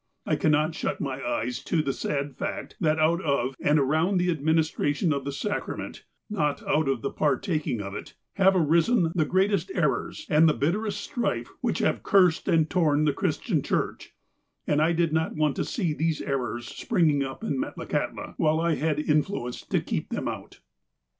I 0.25 0.35
cannot 0.35 0.73
shut 0.73 0.99
my 0.99 1.23
eyes 1.23 1.63
to 1.65 1.83
the 1.83 1.93
sad 1.93 2.35
fact 2.35 2.75
that 2.79 2.97
out 2.97 3.21
of 3.21 3.55
and 3.59 3.77
around 3.77 4.17
the 4.17 4.35
administra 4.35 4.95
tion 4.95 5.13
of 5.13 5.25
the 5.25 5.31
sacrament 5.31 6.05
(not 6.27 6.67
out 6.67 6.87
of 6.89 7.03
the 7.03 7.11
partaking 7.11 7.81
of 7.81 7.93
it) 7.93 8.15
have 8.37 8.55
arisen 8.55 9.11
the 9.13 9.25
greatest 9.25 9.71
errors 9.75 10.25
and 10.27 10.49
the 10.49 10.55
bitterest 10.55 10.99
strife 11.01 11.49
which 11.61 11.77
have 11.77 12.01
cursed 12.01 12.47
and 12.47 12.67
torn 12.67 13.05
the 13.05 13.13
Christian 13.13 13.61
Church, 13.61 14.15
and 14.65 14.81
I 14.81 14.91
did 14.91 15.13
not 15.13 15.35
want 15.35 15.55
to 15.57 15.63
see 15.63 15.93
these 15.93 16.19
errors 16.19 16.65
spring 16.67 17.21
up 17.23 17.43
in 17.43 17.59
Metlakahtla, 17.59 18.33
while 18.37 18.59
I 18.59 18.73
had 18.73 18.97
influence 18.97 19.61
to 19.67 19.79
keep 19.79 20.09
them 20.09 20.27
out. 20.27 20.61